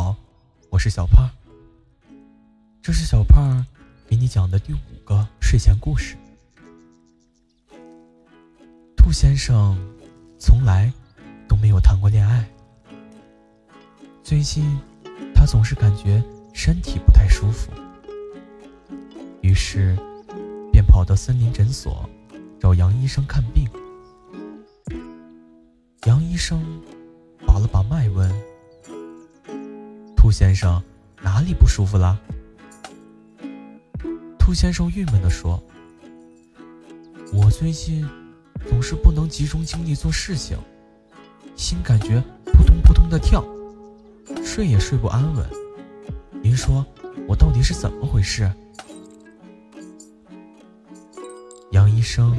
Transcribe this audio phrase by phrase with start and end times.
[0.00, 0.14] 好，
[0.70, 1.28] 我是小胖。
[2.80, 3.66] 这是小胖
[4.08, 6.16] 给你讲的第五个睡前故事。
[8.96, 9.76] 兔先生
[10.38, 10.92] 从来
[11.48, 12.48] 都没有谈过恋爱，
[14.22, 14.78] 最近
[15.34, 16.22] 他总是感觉
[16.54, 17.72] 身体不太舒服，
[19.40, 19.96] 于是
[20.70, 22.08] 便跑到森林诊所
[22.60, 23.68] 找杨医生看病。
[26.04, 26.62] 杨医生
[27.44, 28.47] 把了把脉，问。
[30.28, 30.82] 兔先生
[31.22, 32.20] 哪里不舒服了？
[34.38, 35.58] 兔先生郁闷地说
[37.32, 38.06] ：“我最近
[38.68, 40.58] 总是不能集中精力做事情，
[41.56, 43.42] 心感觉扑通扑通的跳，
[44.44, 45.48] 睡也睡不安稳。
[46.42, 46.84] 您说
[47.26, 48.52] 我到底是怎么回事？”
[51.72, 52.36] 杨医生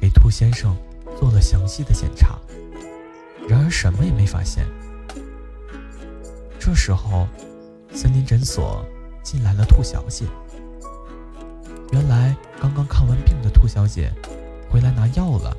[0.00, 0.74] 给兔先生
[1.20, 2.38] 做了详细的检查，
[3.46, 4.66] 然而什么也没发现。
[6.66, 7.28] 这时候，
[7.92, 8.84] 森林诊所
[9.22, 10.26] 进来了兔小姐。
[11.92, 14.12] 原来刚刚看完病的兔小姐
[14.68, 15.56] 回来拿药了。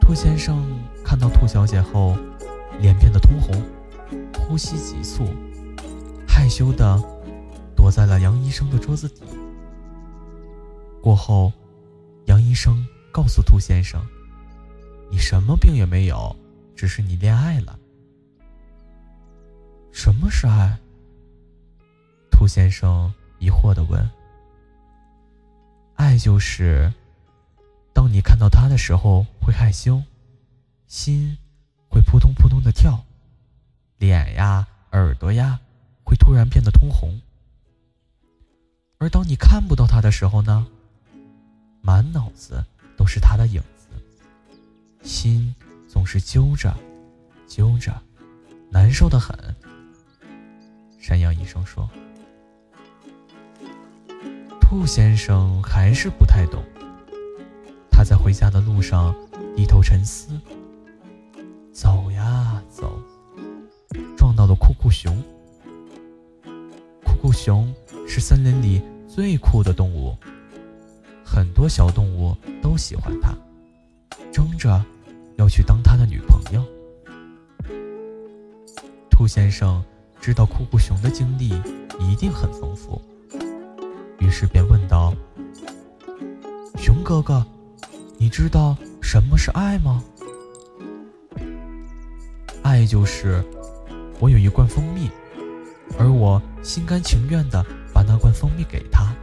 [0.00, 0.64] 兔先生
[1.04, 2.16] 看到兔小姐后，
[2.78, 3.60] 脸变得通红，
[4.38, 5.26] 呼吸急促，
[6.24, 6.96] 害羞的
[7.74, 9.22] 躲在了杨医生的桌子底。
[11.02, 11.52] 过后，
[12.26, 14.00] 杨医生告诉兔先生
[15.10, 16.36] ：“你什么病也没有，
[16.76, 17.76] 只是你恋爱了。”
[20.02, 20.78] 什么是爱？
[22.30, 24.10] 兔先生疑惑的问。
[25.94, 26.90] 爱就是，
[27.92, 30.02] 当你看到他的时候会害羞，
[30.86, 31.36] 心
[31.90, 33.04] 会扑通扑通的跳，
[33.98, 35.60] 脸呀、耳朵呀
[36.02, 37.20] 会突然变得通红。
[38.96, 40.66] 而当你看不到他的时候呢，
[41.82, 42.64] 满脑子
[42.96, 43.90] 都是他的影子，
[45.02, 45.54] 心
[45.86, 46.74] 总是揪着、
[47.46, 48.02] 揪着，
[48.70, 49.36] 难受的很。
[51.00, 51.88] 山羊医生说
[54.60, 56.62] ：“兔先生还是不太懂。
[57.90, 59.14] 他在回家的路上
[59.56, 60.38] 低头沉思，
[61.72, 63.02] 走呀走，
[64.14, 65.16] 撞到了酷酷熊。
[67.02, 67.74] 酷酷熊
[68.06, 70.14] 是森林里最酷的动物，
[71.24, 73.34] 很多小动物都喜欢它，
[74.30, 74.84] 争着
[75.38, 76.62] 要去当他的女朋友。
[79.10, 79.82] 兔先生。”
[80.20, 81.48] 知道酷酷熊的经历
[81.98, 83.00] 一定很丰富，
[84.18, 85.14] 于是便问道
[86.76, 87.44] ：“熊哥哥，
[88.18, 90.04] 你知道什么是爱吗
[92.62, 93.42] ？”“爱就是
[94.18, 95.10] 我有一罐蜂蜜，
[95.98, 97.64] 而我心甘情愿的
[97.94, 99.14] 把那罐蜂蜜给他。”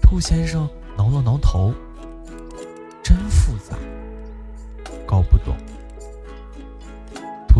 [0.00, 1.74] 兔先生挠了挠头，
[3.02, 3.76] 真复杂，
[5.04, 5.56] 搞不懂。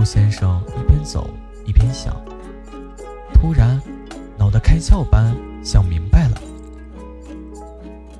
[0.06, 1.28] 先生一边走
[1.66, 2.14] 一边想，
[3.34, 3.82] 突然
[4.38, 6.40] 脑袋开窍般想明白了。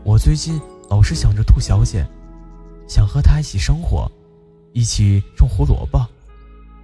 [0.03, 0.61] 我最近
[0.91, 2.05] 老是想着兔小姐，
[2.89, 4.11] 想和她一起生活，
[4.73, 6.05] 一起种胡萝卜，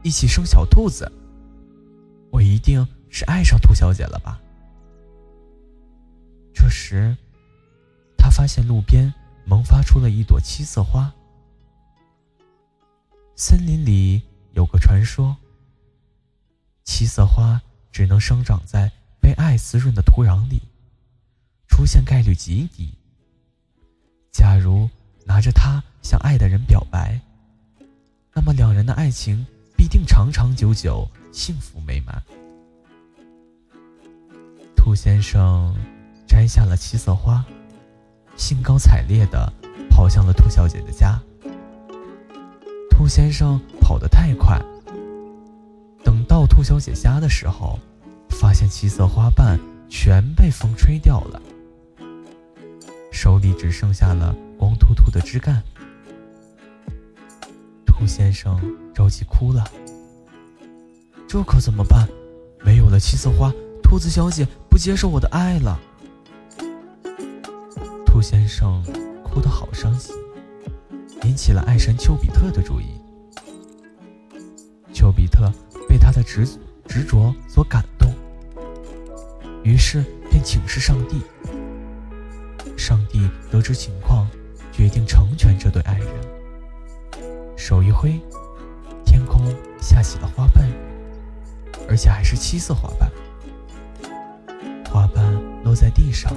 [0.05, 1.11] 一起生小兔子。
[2.31, 4.41] 我一定是爱上兔小姐了吧？
[6.55, 7.17] 这时，
[8.17, 9.13] 他发现路边
[9.45, 11.13] 萌发出了一朵七色花。
[13.35, 14.23] 森林里。
[14.63, 15.37] 有个传说，
[16.85, 20.63] 七色花只能生长在被爱滋润的土壤里，
[21.67, 22.95] 出现概率极低。
[24.31, 24.89] 假如
[25.27, 27.21] 拿着它向爱的人表白，
[28.33, 29.45] 那么两人的爱情
[29.77, 32.23] 必定长长久久，幸福美满。
[34.77, 35.75] 兔先生
[36.25, 37.45] 摘下了七色花，
[38.37, 39.53] 兴高采烈地
[39.91, 41.21] 跑向了兔小姐的家。
[43.03, 44.57] 兔先生跑得太快，
[46.05, 47.77] 等到兔小姐家的时候，
[48.29, 49.59] 发现七色花瓣
[49.89, 51.43] 全被风吹掉了，
[53.11, 55.61] 手里只剩下了光秃秃的枝干。
[57.85, 58.57] 兔先生
[58.95, 59.69] 着急哭了
[61.27, 62.09] ：“这可怎么办？
[62.65, 65.77] 没有了七色花，兔子小姐不接受我的爱了。”
[68.07, 68.81] 兔先生
[69.25, 70.15] 哭得好伤心。
[71.25, 73.01] 引起了爱神丘比特的注意。
[75.23, 75.49] 比特
[75.89, 76.45] 被他的执
[76.89, 78.13] 执着所感动，
[79.63, 81.23] 于是便请示上帝。
[82.77, 84.27] 上帝得知情况，
[84.73, 86.09] 决定成全这对爱人。
[87.57, 88.21] 手一挥，
[89.05, 89.47] 天空
[89.81, 90.69] 下起了花瓣，
[91.89, 93.09] 而且还是七色花瓣。
[94.91, 95.25] 花瓣
[95.63, 96.35] 落在地上，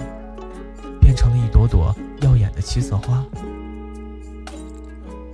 [1.01, 1.91] 变成了一朵朵
[2.21, 3.25] 耀眼的七色花。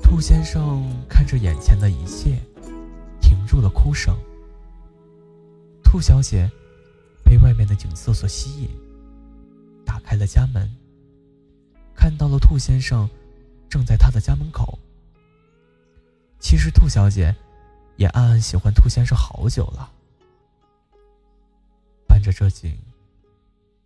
[0.01, 2.37] 兔先生看着眼前的一切，
[3.51, 4.17] 住了哭声。
[5.83, 6.49] 兔小姐
[7.21, 8.69] 被外面的景色所吸引，
[9.85, 10.73] 打开了家门，
[11.93, 13.09] 看到了兔先生
[13.67, 14.79] 正在她的家门口。
[16.39, 17.35] 其实兔小姐
[17.97, 19.91] 也暗暗喜欢兔先生好久了。
[22.07, 22.73] 伴着这景，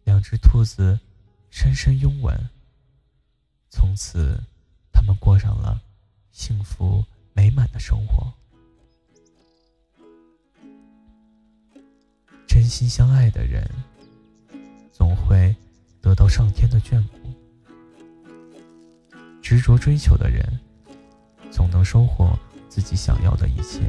[0.04, 1.00] 两只兔子
[1.50, 2.38] 深深拥吻。
[3.72, 4.40] 从此，
[4.94, 5.82] 他们过上了
[6.32, 7.04] 幸福
[7.34, 8.32] 美满的生活。
[12.66, 13.64] 真心相爱的人，
[14.92, 15.56] 总会
[16.02, 17.30] 得到上天的眷顾；
[19.40, 20.44] 执着追求的人，
[21.52, 22.36] 总能收获
[22.68, 23.82] 自己想要的一切。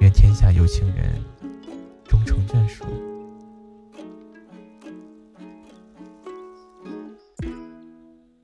[0.00, 1.22] 愿天下有情人
[2.06, 2.86] 终成眷属。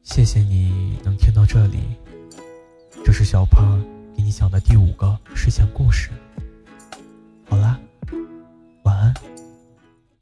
[0.02, 1.78] 谢谢你能听到这里，
[3.02, 3.82] 这是小胖
[4.14, 6.10] 给你讲的第五个睡前故事。